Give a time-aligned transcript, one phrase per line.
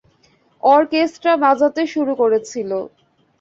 [0.63, 2.71] Orchestra বাজতে শুরু করেছিল।